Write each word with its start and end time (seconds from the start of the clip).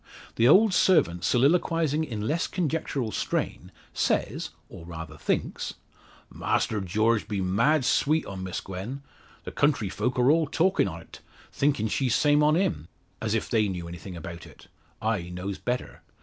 The 0.35 0.47
old 0.47 0.73
servant 0.73 1.23
soliloquising 1.23 2.03
in 2.05 2.25
less 2.27 2.47
conjectural 2.47 3.11
strain, 3.11 3.71
says, 3.93 4.49
or 4.67 4.83
rather 4.83 5.15
thinks 5.15 5.75
"Master 6.33 6.81
George 6.81 7.27
be 7.27 7.39
mad 7.39 7.85
sweet 7.85 8.25
on 8.25 8.43
Miss 8.43 8.61
Gwen. 8.61 9.03
The 9.43 9.51
country 9.51 9.89
folk 9.89 10.17
are 10.17 10.31
all 10.31 10.47
talkin' 10.47 10.87
o't; 10.87 11.19
thinkin' 11.51 11.87
she's 11.87 12.15
same 12.15 12.41
on 12.41 12.55
him, 12.55 12.87
as 13.21 13.35
if 13.35 13.47
they 13.47 13.67
knew 13.67 13.87
anything 13.87 14.17
about 14.17 14.47
it. 14.47 14.65
I 15.03 15.29
knows 15.29 15.59
better. 15.59 16.01